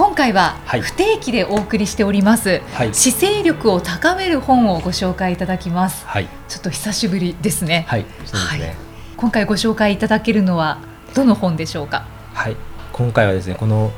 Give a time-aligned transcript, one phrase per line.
[0.00, 7.84] 今回は不定期でお送りしております、はい、姿勢力を高める本をご紹介いただきます、はい、ちょっと久しぶりですね。
[7.86, 8.76] はい、そうですね、
[9.18, 10.78] 今回ご紹介いただけるのは
[11.14, 12.06] どの本でしょうか？
[12.32, 12.56] はい。
[12.94, 13.92] 今回はですねこの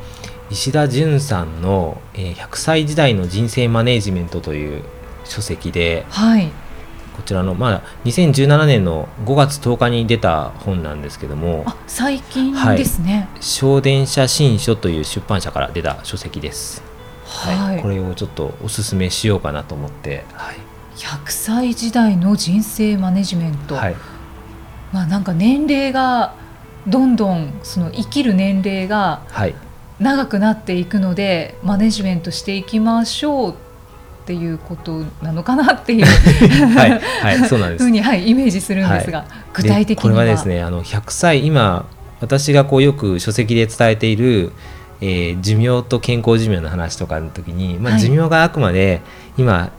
[0.51, 4.83] 石田純さんの、えー、100歳時代の人生マネジメントという
[5.23, 6.51] 書籍で、はい、
[7.17, 16.83] こちらの、まあ、2017年の5月10日に出た本なんですけども最近ですね、はい、小電車新書という出版社から出た書籍です、
[17.27, 20.57] はい、はい、これをちょっとおすすめしようかなと思って、はい、
[20.97, 23.97] 100歳時代の人生マネジメント、はい、
[24.93, 26.35] まあ、なんか年齢が
[26.87, 29.23] どんどんその生きる年齢が
[30.01, 33.72] 長くなっていくので、マネジメントしていきましょうって
[34.33, 36.07] いうことなのかなっていう。
[36.77, 37.85] はい、はい、そうなんです。
[37.85, 41.87] ふうに、はい、イメージするんですが、はい、具体的にこれはですねあの100歳今
[42.21, 44.53] 私がこうよく書籍で伝えている、
[45.01, 49.01] えー、寿命と健康寿命の話とかの時に、まあ、寿命があくまで
[49.37, 49.71] 今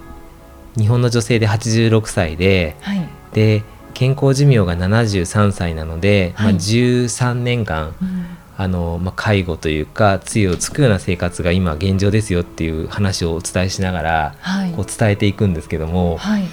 [0.78, 8.26] 日本の女性で86歳で、はい、で健康寿命が73歳なので、まあ、13年間、うん
[8.58, 16.44] あの、まあ、介護というか杖をつくような生活が今現状ですよっていう話をお伝えしながら、はい、こう伝えていくんですけども、はい、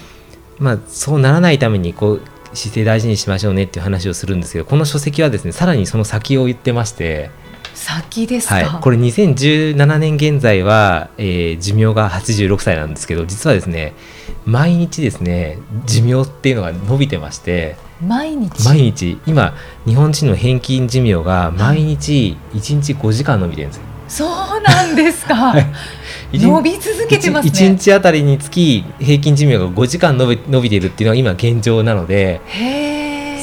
[0.59, 2.23] まあ、そうならないためにこう
[2.55, 7.31] 姿勢大事にしましょうねっていう話をするんですけどこの書籍はですねさらにその先を言ってまして
[7.75, 13.95] 先ですか、はい、これ2017年現在は、えー、寿命が86歳なんですけど実はですね
[14.45, 17.77] 毎日ですね寿命っていうのが伸びてまして。
[18.07, 18.65] 毎日。
[18.65, 19.19] 毎日。
[19.27, 19.55] 今
[19.87, 25.67] 日本人の平均寿命が毎日1日5時間伸びてるんですよ、そうなんですか、 はい、
[26.33, 27.53] 伸び続けてますね。
[27.53, 32.41] 1, 日あたりにつき平均寿命が5時間伸び伸びているっていうのは今現状なので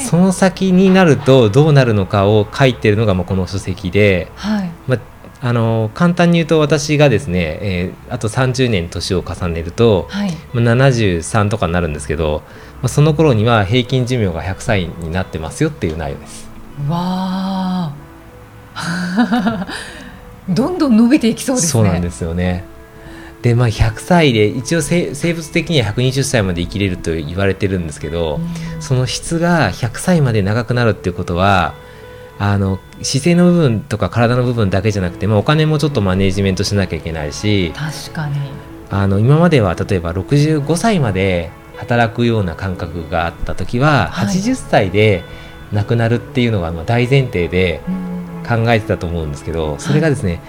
[0.08, 4.70] その先になるとどうなるのかを書いてるのがまあこの書籍で、はい。
[4.86, 4.98] まあ、
[5.40, 16.48] あの簡単に言うと私がですね、えー、あと30年年を重ねると、はい、まあ、73とかになるんですけど、まあ、その頃には平均寿命が100歳になってますよっていう内容です。
[16.88, 17.92] わ
[18.74, 19.66] あ
[20.48, 21.70] どんどん伸びていきそうですね。
[21.70, 22.64] そうなんですよね。
[23.42, 28.40] でまあ、100歳で一応生物的には120歳まで生きれると言われてるんですけど、
[28.74, 31.74] うん、その質が100歳まで長くなるっていうことは
[32.40, 38.36] あの姿勢の部分とか体の部分だけじゃなくて、まあ、お金もちょっとマネジメントしなきゃいけないし確かに
[38.90, 45.24] あの今までは例えば65歳まで働くような感覚があった時は、はい、80歳で
[45.72, 47.80] 亡くなるっていうのがまあ大前提で
[48.46, 50.40] 考えてたと思うんですけどそれがですね、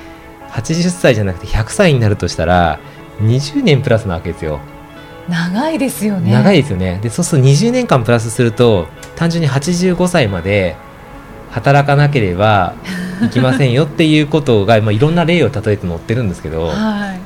[0.50, 2.79] はい、80歳じゃなくて100歳になるとしたら
[3.19, 4.59] 20年プラスなわけですよ。
[5.28, 6.31] 長いですよね。
[6.31, 7.00] 長いですよね。
[7.03, 10.75] でそうすると20年間プラスすると単純に85歳まで
[11.51, 12.73] 働かなければ
[13.23, 17.19] いきませんよっていうことが、まあ、いろんな例を例えて載ってるんですけど、 はい、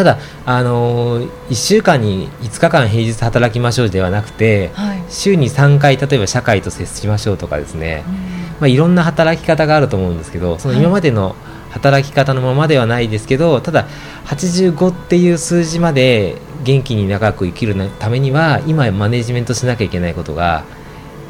[0.00, 8.14] ただ、あのー、1週間に5日間平日働きましょうではなくて、はい、週に3回例えば社会と接しましょうとかですね、うん。
[8.14, 8.18] ま
[8.62, 11.36] あ、いろんな働き方があると思うんですけどその今までの
[11.68, 13.88] 働き方のままではないですけど、はい、ただ
[14.24, 20.64] 85っていう数字まで元気に長く生きるためには今マネジメントしなきゃいけないことが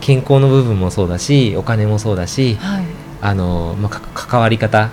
[0.01, 2.85] 健康の部分もそうだしお金もそうだし、はい、
[3.21, 4.91] あのまあ、関わり方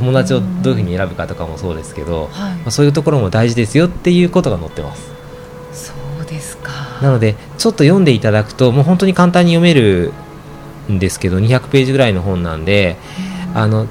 [0.00, 5.12] 友達をどういうふうに選ぶかとかもそうですけど、はい、まあ、そういうところも大事ですよっていうことが載ってます。
[5.72, 6.70] そうですか。
[7.02, 10.12] なのでちょっと読んでいただくともう本当に簡単に読める
[10.90, 12.96] んですけど200ページぐらいの本なんで
[13.54, 13.86] あの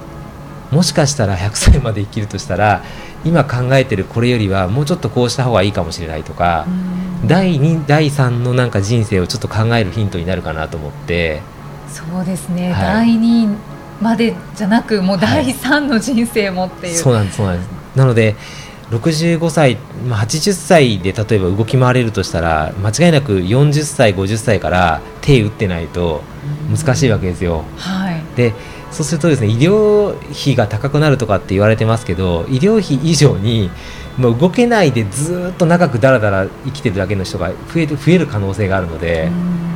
[0.71, 2.83] もしかしたら100歳まで生きるとしたら
[3.23, 6.65] 今考えてるこれよりはもうちょっとこうした方がいいかもしれないとか。
[7.25, 11.41] 第2第3のなんか人生をちょっと考えるヒントになるかなと思って。
[11.89, 13.57] そうですね、はい、第2
[14.01, 17.69] までじゃなくもう第3の人生もっていう、はい、そうなんですそうなんです。
[17.95, 18.35] なので
[18.91, 19.75] 65歳、
[20.07, 26.21] まあ、80歳で例えば動き回れるとしたら間違いなく40歳50歳から手打ってないと
[26.75, 28.53] 難しいわけですよ、はい、で
[28.91, 33.69] そうするとですね医療費が高くなるとかって言われてますけど医療費以上に
[34.17, 39.29] もう動けないでずっと長くだらだら生きてるだけの人が増える増える可能性があるので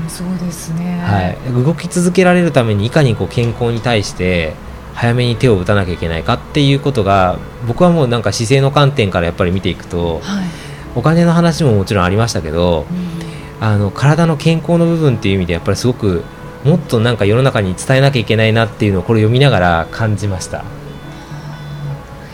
[0.07, 4.53] そうですね、はい、動き続けられるためにいかにこう健康に対して
[4.93, 10.47] 早めに手を打たなきゃいけないかっていうことが僕はもうなんか姿勢の観点からやっぱり見ていくと、はい、
[10.95, 12.85] お金の話ももちろんありましたけど、
[13.59, 16.23] うん、あの体の健康の部分っていう意味でやっぱりすごく
[16.63, 20.63] もっとなんか世の中に伝えなきゃいけないなっていうのをこれ読みながら感じました。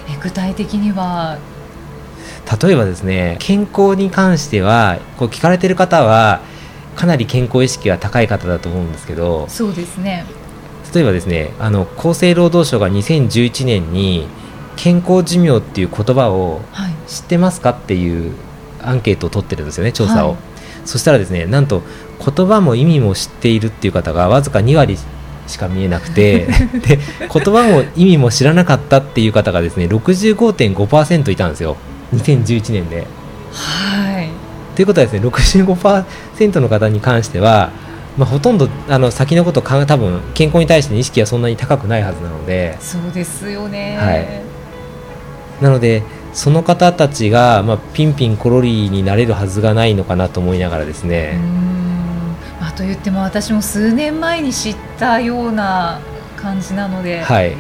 [0.10, 1.38] え具体的には？
[2.62, 6.42] 例えばですね健康に関してはこう聞かれてる方は
[7.00, 10.26] かなり健康意識が高い方だと思うんですけどそうですね。
[10.94, 14.28] 例えばですねあの厚生労働省が2011年に
[14.76, 16.60] 健康寿命っていう言葉を
[17.08, 18.34] 知ってますかっていう
[18.82, 20.38] アンケートを取ってるんですよね調査を、はい、
[20.84, 21.84] そしたらですねなんと
[22.20, 24.98] 言葉も意味も知っているっていう方がわずか2割
[25.48, 26.48] しか見えなくて
[26.86, 31.78] で言葉も意味も知らなかったっていう方がですね65.5%いたんですよ。
[32.14, 33.08] 2011年で。
[33.54, 34.39] はい
[34.80, 37.70] ということはですね65%の方に関しては、
[38.18, 42.78] まあ、ほとんどあの先のことか多分健康に対しての意識はそんなに高くないはずなので。
[42.80, 51.38] そうですよね、はい、なのでその方たちが、まあ、ピンピンコロリになれるはずがないのかなと思いながらですね。
[52.62, 56.00] まあ、と言っても私も数年前に知ったような
[56.38, 57.52] 感じなので、はい、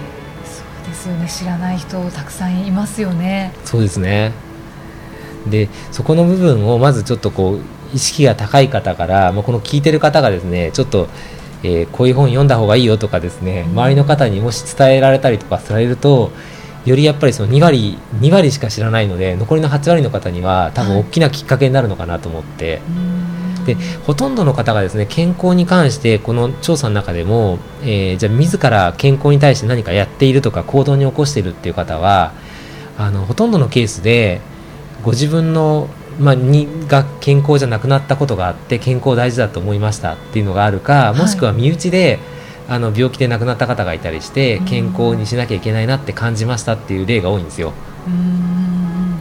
[0.46, 1.28] そうですよね。
[1.28, 3.52] 知らない人たくさんいますよね。
[3.66, 4.32] そうですね
[5.50, 7.60] でそこの部分をまずちょっとこう
[7.94, 11.08] 意識が高い方から、まあ、この聞いてる方がですねちょっと、
[11.64, 16.32] えー、こういう本読んだ方がいいよとかですね、周りの方にもし伝えられたりとかされると
[16.86, 22.82] よりやっぱりその2割 ,2 割しか知らないので残りの8割の方には多分大きなきっかけになるのかなと思って。
[23.66, 23.76] で
[24.06, 32.32] ほとんどの方がですね健康に関してこの調査の中でも、えー、じゃあ自ら健康に対して何かやっているとか行動に起こしているっていう方は
[32.98, 34.42] あのほとんどのケースで
[35.04, 35.88] ご自分の、
[36.20, 42.20] まあ、にが健康じゃなくなったことがあって健康大事だと思いましたっていうのがあるか、もしくは身内で
[42.68, 47.74] あの病気で亡くなった方がいたりして健康にしなきゃいけないなって感じましたっていう例が多いんですよ。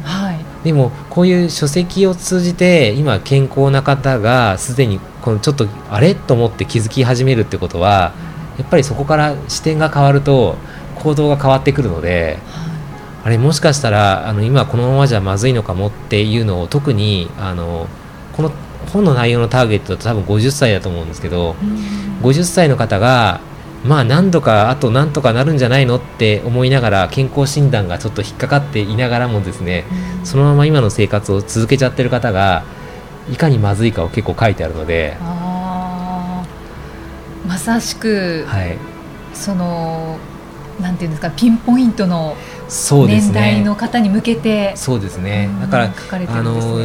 [0.04, 6.14] はい、でもこういう書籍を通じて今健康な方がすでにこのちょっとあれ？
[6.14, 8.12] と思って気づき始めるってことは
[8.58, 10.56] やっぱりそこから視点が変わると
[10.96, 12.38] 行動が変わってくるので。
[12.44, 12.68] はい
[13.24, 17.88] あれもしかしたらあの今このままじゃまずいのかもっていうのを特にあの
[18.32, 18.52] この
[18.92, 23.40] 本の内容のターゲットだと多分50歳だと思うんですけど、うん、50歳の方が
[23.84, 29.84] まあ何度かあと何とかなるんじゃないのって思いながら健康診断がちょっと引っかかっていながらもですね、
[30.20, 32.64] うん、そのまま今の生活を続けちゃってる方が
[33.30, 35.16] いかにまずいかを結構書いてあるので
[37.46, 38.78] まさしく、はい、
[39.34, 40.18] その
[40.80, 42.36] なんていうんですかピンポイントの
[43.06, 45.94] 年代の方に向けてそうですねだから、
[46.28, 46.80] あの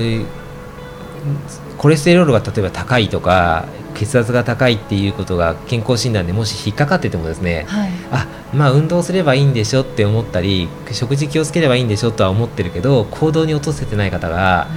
[1.78, 14.68] コレステロールが例えば高いとか血圧が高いっていうことが健康診断でもし引っかかっててもですね、はい、あまあ運動すればいいんでしょって思ったり食事気をつければいいんでしょとは思ってるけど行動に落とせてない方が、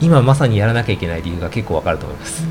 [0.00, 2.42] うん、今まさにやらなきゃいけない理由が結構わかると思います。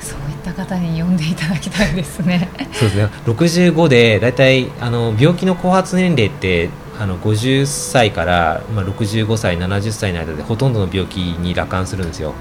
[0.00, 2.48] そういった方に読んでいただきたいですね。
[2.72, 3.10] そうですね。
[3.26, 6.70] 65でだいたいあの病気の後発年齢って
[7.00, 12.34] あの50歳から、まあ、65歳70歳の間でほとんどの病気に羅漢するんですよ、は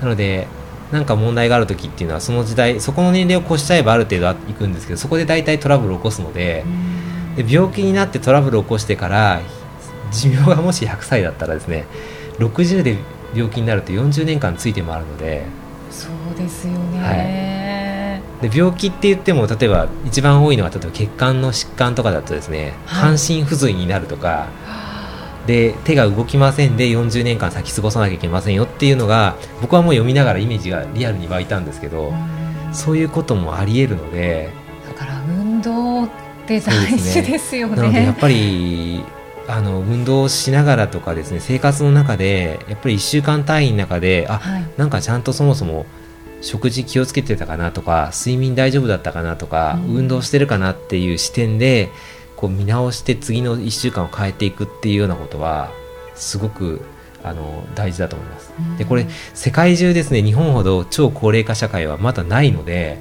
[0.00, 0.46] あ、なので
[0.92, 6.64] 何か問題がある時っていうのはその時代そこの年齢を越しちゃえばある程度いくんですけどそこで大体トラブルを起こすので
[7.36, 9.40] で病気になってトラブルを起こしてから
[10.12, 11.86] 寿命がもし100歳だったらですね
[12.38, 12.98] 60で
[13.34, 15.46] 病気になると40年間ついて回るので。
[15.90, 17.55] そうですよね、はい
[18.40, 24.48] で病気って言っても例えば一番多いのは例えば血管の疾患とかだとですね、半身不随になるとか
[25.46, 32.12] で手が動きませんで40年間咲き過ごさなきゃいけませんよっていうのが僕はもう読みながらイメージがリアルに湧いたんですけど
[32.72, 34.50] そういうこともありえるので
[34.86, 36.10] だから運動っ
[36.46, 37.76] て大事ですよね。
[37.76, 39.04] なのでやっぱり
[39.48, 45.86] あの運動しながらとかですね生活の中でやっぱり1週間単位の中であ、はい、なんかちゃんとそもそも
[46.40, 51.90] 食事気をつけてたかなとか睡眠大丈夫だったかなとか、うん、運動してるかなっていう視点で
[52.36, 55.70] こう見直して次の1週間を変えていくっていうようなことは
[56.14, 56.82] すごく
[57.24, 58.52] あの大事だと思います。
[58.56, 63.00] うん、でこれ世界中ですね日本ほど超高齢化社会はまだないので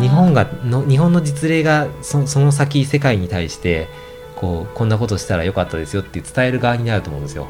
[0.00, 3.88] 日本がの日本の実例がそその先世界に対して
[4.36, 7.48] こうこんなことしたらよかったですよって伝える側になると思うんですよ。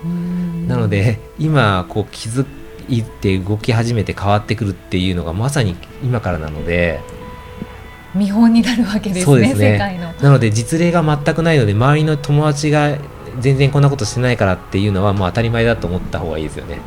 [0.66, 2.44] なので今こう気づ
[2.88, 7.00] いって動き始めて変わってくるっていうのがまさに今からなので
[8.14, 10.12] 見本になるわけですね、ね、世界の。
[10.12, 12.98] なので実例が全くないので周りの友達が
[13.40, 16.80] 全然こんなことしてないからっていうのはもう当たり前だと思った方がいいですよね。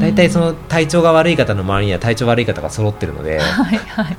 [0.00, 4.16] 大体その体調が悪い方の周りには体調悪い方が揃ってるので、はいはい、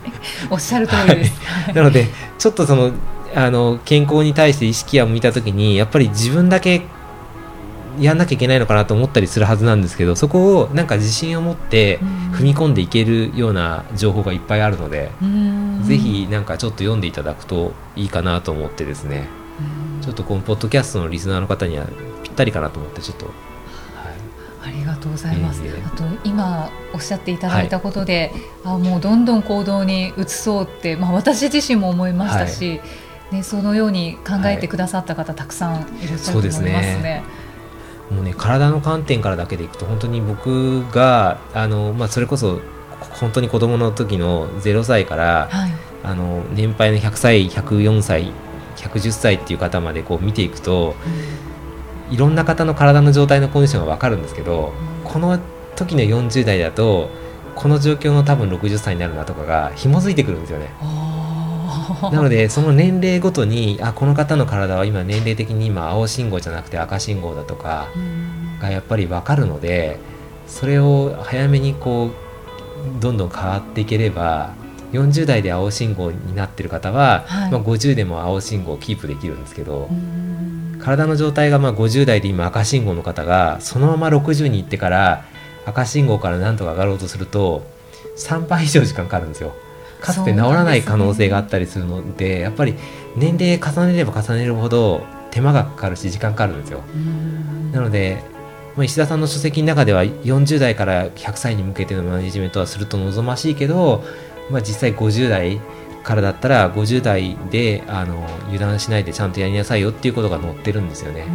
[0.50, 1.42] おっしゃる通りです。
[1.74, 2.92] なのでちょっとその
[3.36, 6.82] あの健康に対して意識を向いた時にやっぱり自分だけ
[8.00, 12.00] やんなきゃいけないのかなと思ったりするはずなんですけどそこをなんか自信を持って
[12.34, 15.12] 踏み込んでいけるような情報がいっぱいあるので、
[15.84, 19.28] ぜひなんかちょっと読んでいただくといいかなと思ってですね、
[20.02, 21.86] ちょっとこのポッドキャストのリスナーの方には
[22.24, 23.28] ぴったりかなと思ってちょっと。
[24.66, 25.62] ありがとうございます。
[25.86, 28.32] あと今おっしゃっていただいたことで、
[28.64, 32.86] はい、あもうどんどん行動に移そうって、まあ私自身も思いましたし、は
[33.34, 37.24] い、ねそのように考えてくださった方、たくさんいらっしゃると思いますね。
[38.14, 42.62] もうね体の観点からだけでいくと本当に僕があの、まあ、それこそ
[43.20, 45.72] 本当に子供の時の0歳から、はい、
[46.04, 48.32] あの年配の100歳104歳
[48.76, 50.96] 110歳っていう方までこう見ていくと、
[52.10, 55.40] うん、いろんな方の体の状態のコンディションが分かるんですけど、うん、この
[55.76, 57.10] 時の40代だと
[57.56, 60.72] この状況の多分60歳になるなとかが紐づいてくるんですよね。
[62.12, 67.88] なのでその年齢ごとにあこの方の体は今年齢的に今青信号じゃなくて赤信号だとか
[68.62, 70.00] がやっぱり分かるので
[70.48, 74.54] それを早めにこうどんどん変わっていければ
[74.92, 79.90] 40代で青信号になってる方は、はい、まあ、50でも青信号をキープできるんですけど
[80.80, 85.26] 体の状態がまあ50代で今赤信号の方がそのまま60に行ってから
[85.66, 87.66] 赤信号からなんとか上がろうとすると
[88.18, 89.54] 3倍以上時間かかるんですよ。
[90.04, 92.76] かつて治らない可能性があったりするので、ね、やっぱり
[93.16, 96.82] 年齢重ねれば重ねるほど手間がかかるし時間かかるんですよ。
[97.72, 98.22] なので、
[98.76, 104.04] まあ、石田さんの書籍の中では40代から100歳に向けてのマネジメントはすると望ましいけど、
[104.52, 105.62] まあ、実際50代
[106.04, 111.26] からだったら50代であの油断しないでちゃんとやりなさいよっていうことが載ってるんですよね。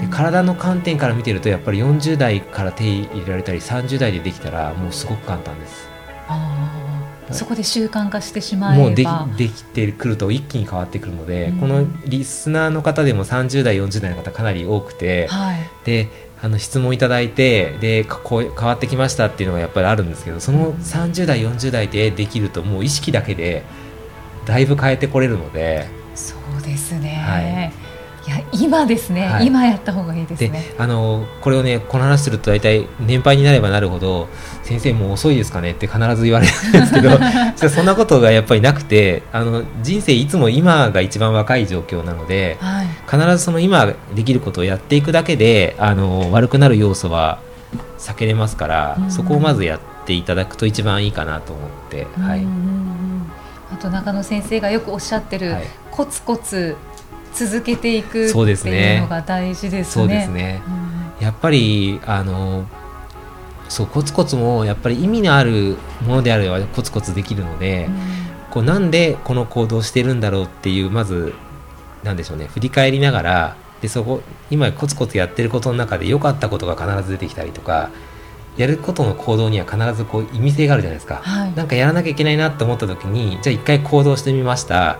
[0.00, 5.95] で体の観点から見てるとやっぱり40代から手入れられたり30代でできたらもうすごく簡単です。
[7.32, 8.84] そこで習慣化してしまえば。
[8.84, 16.08] もうできできてくると一気に変わってくるので、うん、このリスナーの方でも30代40代の方かなり多くて、はい、で
[16.42, 23.64] あの質問いただいてでこう変わってきましたっていうのがやっぱりあるんですけどその30代40代でできるともう意識だけで
[24.44, 27.85] だいぶ変えてこれるのでそうですね、はい
[28.26, 30.74] いや今ですね、はい、今やった方がいいですね。
[30.78, 34.28] あのこれをねこの話すると大体年配になればなるほど
[34.64, 35.72] 先生もう遅いですかね？
[35.72, 37.10] って必ず言われるんですけど
[37.70, 47.38] そんなことがやっぱりなくてあの人生いつも今が一番若い状況なので、はい、必ずその今できることをやっていくだけであの悪くなる要素は
[47.98, 52.46] 避けれますから、そこをまずやっていただくと一番いいかなと思って、はい、
[53.72, 56.76] あと中野先生がよくおっしゃってる、はい、コツコツ
[57.36, 58.38] 続けていくって
[58.70, 59.92] いうのが大事ですね。
[59.92, 60.62] そうですね、
[61.18, 62.66] うん、やっぱりあの
[63.68, 65.76] そうコツコツもやっぱり意味のある
[66.06, 67.94] ものであればコツコツできるので、うん、
[68.50, 71.34] こうなんでこの行動してるんだろうっていうまず
[72.02, 72.46] なんでしょうね。
[72.46, 77.90] 振り返りながらでそこ今コツコツやってることの中で良かったことが必ず出てきたりとか
[78.56, 84.98] やることの行動には必ずこう意味性があるじゃないですか、はい、なんかやらなきゃいけないなと思った時にじゃあ一回行動してみました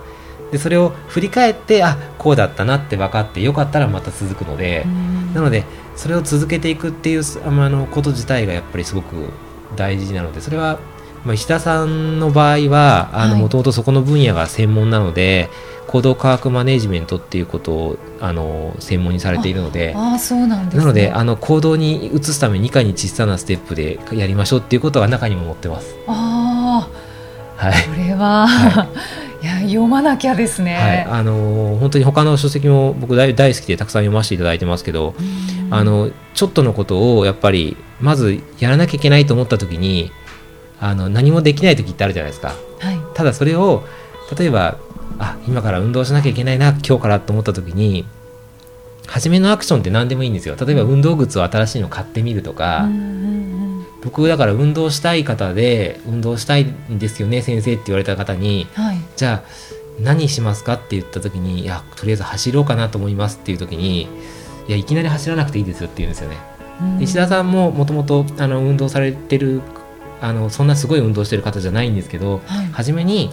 [0.51, 4.85] でそれを振り返ってあこうだったなって分かってよかったらまた続くので
[5.35, 5.65] なので
[5.97, 9.31] それを続けていくっていうあのこと自体がやっぱりすごく
[9.77, 10.79] 大事なのでそれは、
[11.25, 15.49] まあ、石田さんの場合はもともとそこの分野が専門なので、
[15.87, 25.95] 行動科学マネジメントっていうことをあの専門にされているのであそうなんです、ね、なのであの行動に移すためにいかに小さなステップでやりましょうっていうことが中にも載ってます。
[26.09, 26.89] あ
[27.57, 28.85] はい、これは、は
[29.23, 35.15] いいや読まなきゃですね、はい、あの本当に他の書籍も僕大大好きでたくさん読ませていただいてますけど
[35.71, 40.11] あのちょっとのことをやっぱりまずやらなきゃいけないと思った時に
[40.81, 43.85] あの何もできない時ってあるじゃないですか、はい、ただそれを
[44.39, 44.79] 例えば
[45.19, 48.07] あ今から運動しなきゃいけないな今日からと思った時に
[49.07, 50.57] 初めのアクションって何でもいいんですよ。
[50.57, 53.46] 例えば運動靴を新しいの買ってみるとか、うん
[54.03, 59.45] 僕だから運動したい方で運動したいんですよね先生って言われた方に、はい、じゃあ
[60.01, 64.09] 何しますかって言った時にいやとりあえず走ろうかなと思いますっていう時にい
[64.69, 66.37] やいきなり走らなくていいですよって言うんですよね。
[67.01, 69.63] 石田さんももともと運動されてる
[70.21, 73.33] あのそんなすごい運動してる方じゃないんですけど、はい、初めに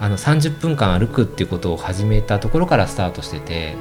[0.00, 3.76] あの30分間歩くっていうことを始めたところからスタートしてて。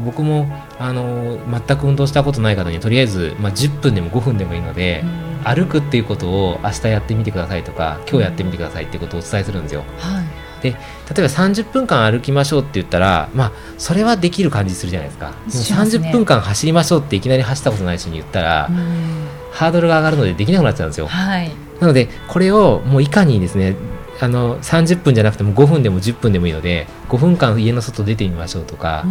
[0.00, 0.46] 僕も
[0.78, 9.84] あの全く運動したことない方にとりあえず、まあ、10分でも5分でもいいので、うん、歩くっていうことを明日やってみてくださいとか今日やってみてくださいっていうことをお伝えするんですよ。
[9.98, 10.78] はい、で例え
[11.22, 15.32] ば30分間歩きましょうって言ったら、まあ、それはできる感じするじゃないですか。
[15.48, 21.06] すね、30分間走りましょうっていきなり走ったことない人に言ったら、うん、ハードルが上がるのでできなくなっちゃうんですよ。
[21.06, 21.50] はい、
[21.80, 23.76] なのでこれをもういかにですね
[24.20, 29.04] あの30分じゃなくても5分でも10分でもいいので5分間家の外出てみましょうとか。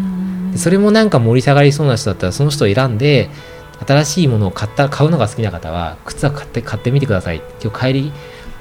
[0.56, 3.30] それもなんか盛り下がりそうな人だったらその人を選んで
[3.86, 7.42] 新しいものを買った買うのが好きな方は靴は買って買ってみてください。
[7.62, 8.12] 今日帰り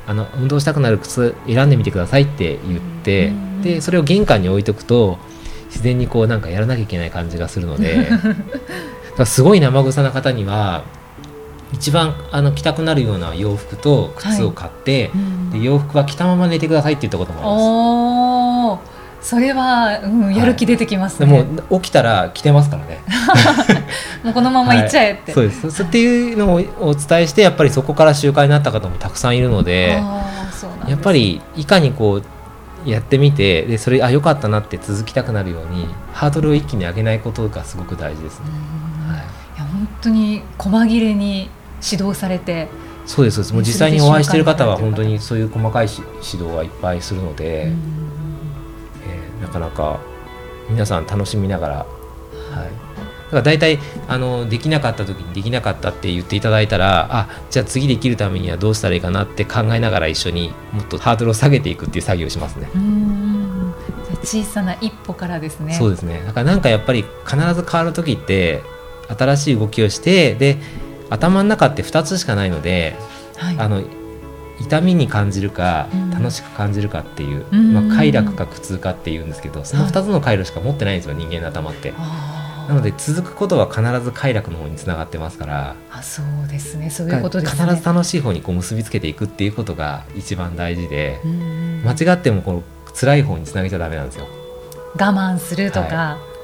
[0.06, 5.18] あの運動したくなる靴選んでみてくださいって言ってでそれを玄関に置いとくと
[5.66, 8.08] 自然にこうなんかやらなきゃいけない感じがするので。
[9.24, 10.84] すごい生臭な方には
[11.72, 18.96] 一番あの着たくなるような洋服と靴を買って、はい、で洋服は着たまま寝てくださいって言ったこともあります。
[19.26, 23.00] それは、うん、やる気出てきますね、はい、も起きたら着てますからね。
[24.22, 25.82] もうこのまま行っちゃえって、はい、そうです。
[25.82, 30.00] っていうのをお伝えしてやっぱりそこから習慣になった方もたくさんいるので
[30.86, 32.22] やっぱりいかにこ
[32.84, 38.46] うやってみてでそれあ良かったなって続きたくなるようにハードルを一気に上げないことがすごく大事ですね。
[39.08, 39.20] はい、い
[39.58, 41.50] や本当に細切れに
[41.82, 42.68] 指導されて
[43.06, 50.00] そうですもう実際にお会いしている方は本当にそういう細かい指導はいっぱいするので、えー、なかなか
[50.68, 53.78] 皆さん楽しみながら、はい、だから大体
[54.08, 62.68] あのできなかった時にできなかったって言っていただいたらあじゃあ次できるためにはどうしたらいいかなって考えながら一緒にもっとハードルを下げていくっていう作業をしますね。
[64.22, 65.74] 小さな一歩からですね。
[65.74, 66.22] そうですね。
[66.26, 68.62] だからなんかやっぱり必ず変わる時って
[69.16, 70.58] 新しい動きをしてで
[71.10, 72.96] 頭の中って2つしかないので、
[73.36, 73.82] はい、あの
[74.60, 81.92] 痛みに感じるか、楽しく感じるかっていう、まあ、快楽か苦痛かっていうんですけどその2つの回路しか持ってないんですよ、人間の頭って。
[82.66, 85.76] なので続くことは必ず快楽の方につながってますから。
[85.90, 86.90] あそうですね。
[86.90, 87.64] そういうことですね。
[87.64, 91.20] 必ず楽しい方にこう結びつけていくっていうことが一番大事で
[91.84, 92.62] 間違ってもこの
[92.94, 94.26] 辛い方につなげちゃだめなんですよ。
[94.94, 96.35] 我慢するとか、はい、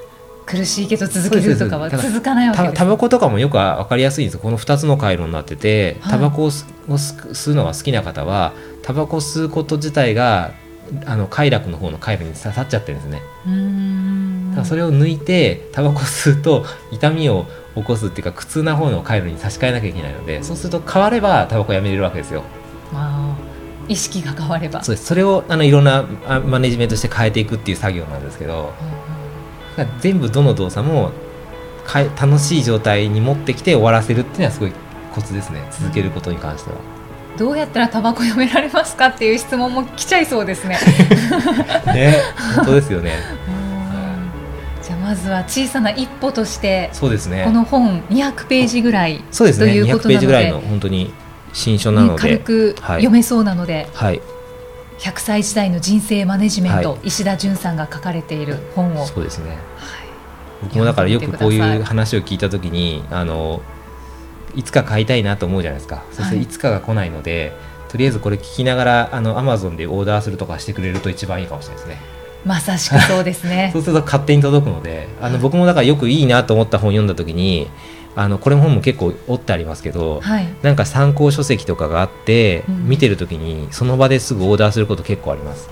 [0.47, 10.53] 苦しいけど続けるとかは続かないわけですタバコとかもよく分かりやすいんですこの2つの回路になっててタバコを吸うのが好きな方はタバコ吸うこと自体が
[11.07, 13.23] あの快楽の方の回路に刺さっちゃってるんですね。
[14.51, 22.43] だからそれを抜いてタバコ吸うと痛みを起こすっていうか苦痛な方の回路に差し替えなきゃいけないのでそうすると変わればタバコやめれるわけですよ。
[23.89, 24.83] 意識が変われば。
[24.83, 25.07] そうです。
[25.07, 26.05] それをあのいろんな
[26.47, 29.22] マネジメントして変えていくっていう作業なんですけど、うん、
[30.01, 31.13] 全部どの動作も
[31.85, 34.73] か楽しい状態に持ってきて終わらせるっていうのはすごい
[35.13, 35.63] コツですね。
[35.71, 36.77] 続けることに関しては。
[37.37, 40.79] どうやったらタバコやめられますかっていう質問も来ちゃいそうですね。
[41.87, 42.17] ね
[42.57, 43.13] 本当ですよね。
[44.83, 47.43] じゃあまずは小さな一歩としてそうですね。
[47.45, 49.67] この本200ページぐらいそうですね。
[49.67, 51.13] ということなので200ページぐらいの本当に
[51.53, 54.21] 新書なので、軽く読めそうなので、はい、
[55.03, 59.05] 100歳時代の人生マネジメント、はい、石田純さんが書かれている本を。
[59.05, 59.59] そうですね、はい、
[60.63, 63.63] 僕もだからよくこういう話を聞いた時にあの
[64.55, 67.53] いつか買いたいなと思うじゃないですか、そしていつかが来ないので
[67.89, 72.01] とりあえずこれ聞きながらあのアマゾンでオーダーするとかしてくれると一番いいかもしれないですね。
[72.45, 73.71] まさしくそうですね。
[73.75, 77.69] そうすると勝手に届くのであの僕もだからよくいいなと思った本読んだ時に
[78.15, 85.69] あのこれも本も結構折ってありますけど、はい、なんか参考書籍とかがあって、うん、見てる時にその場ですぐオーダーすること結構あります。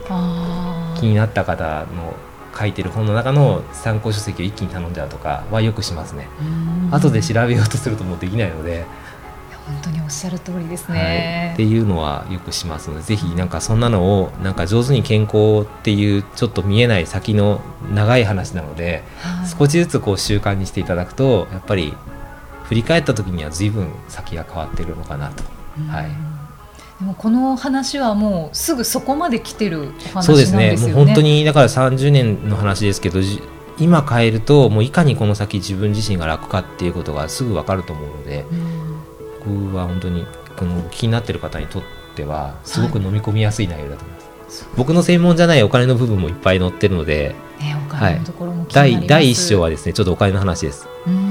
[0.98, 2.14] 気になった方の
[2.58, 6.28] 書いてる本の中の参考書籍を一気に頼んじゃうとかはよくしますね。
[6.90, 8.84] 後で調べようとするともうできないので。
[9.70, 17.60] 本当におっしゃる通りですね、はい、っていうのはよくしますのでぜひなんかそんなのをなんか上手に健康っていうちょっと見えない先の
[17.94, 21.94] 長い話なので、はい、少しずつこう習慣にしていただくとやっぱり
[22.70, 25.42] 振り返った時には随分先が変わってるのかなと。
[25.90, 26.10] はい
[27.00, 30.26] でもこの話はもうすぐそこまで来てるお話なんですよね。
[30.26, 30.92] そうですね。
[30.92, 33.20] もう本当にだから30年の話ですけど、
[33.78, 38.44] 今変えるともういかにこの先自分自身が楽かっていうことがすぐ分かると思うので、
[39.44, 41.82] 僕は本当にこの気になってる方にとっ
[42.14, 44.64] てはすごく飲み込みやすい内容だと思います。
[44.64, 50.86] はい、僕の専門じゃないお金の部分もいっぱい載ってるので、ね、お金のところも、はい、第第1章はですねちょっとお金の話です。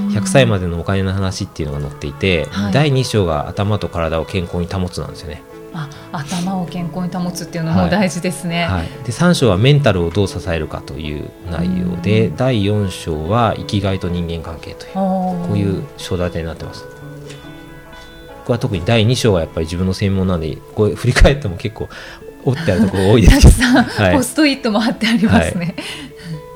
[0.09, 5.41] 100歳までのお金の話っていうのが載っていて、はい、第2章が頭と体を健康に保つなんですよね。
[5.73, 8.71] あ頭を健康に保つっていうのも大事ですね、はい。
[8.79, 16.85] はい、で3章はメンタルをどう支えるかという内容で第4章は生きがいと人間関係というこういう章立てになってます。
[18.39, 21.87] 僕は特に第2章はやっぱり自分の専門なんでこう振り返っても結構
[22.43, 25.75] 折ってあるところ多いです はい、ポストイットも貼ってありますね、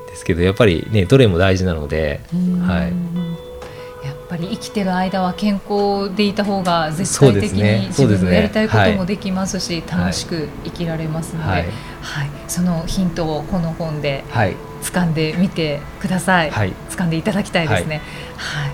[0.09, 2.21] ですけどやっぱりねどれも大事なので、
[2.65, 2.93] はい、
[4.33, 11.65] ぱり生きてる間は健康でいた方が絶対的に自分のやりたいこともできますし、楽しく生きられますので、はい、
[12.01, 14.23] はい、そのヒントをこの本で
[14.81, 18.01] 掴んでみてください、はい、掴んでいただきたいですね。
[18.37, 18.71] はい。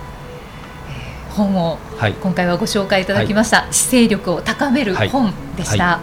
[1.28, 1.78] えー、本を
[2.22, 6.00] 今回はご紹介いただきました、姿勢力を高める本でした。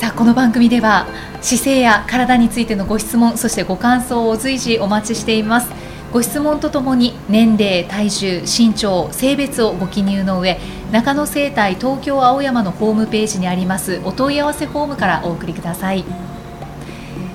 [0.00, 1.06] さあこの番組では
[1.40, 5.70] 姿勢や体についてのご質問そしてご感想を随時お待ちしています
[6.14, 10.60] ご質問とともに年齢、体重、身長、性別をご記入の上
[10.92, 16.04] 中野生態東京青山のホームページにありますお問い合わせフォームからお送りください。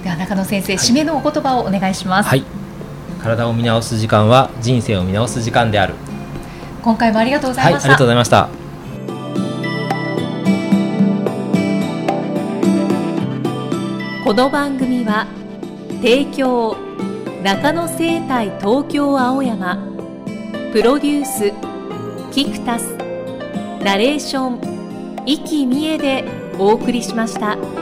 [0.01, 2.45] では中野先生、はい、締めのお言葉をお願いします、はい、
[3.21, 5.95] 体を見直す時間は人生を見直す時間である。
[6.81, 8.49] 今回もありがとうございました、はい、ありがとうございました。
[14.23, 15.27] この番組は
[16.01, 16.88] 提供
[17.43, 19.77] 中野生態東京青山
[20.73, 21.53] プロデュース
[22.33, 22.97] キクタス
[23.81, 26.25] ナレーション生きみえで
[26.59, 27.78] お送りしました。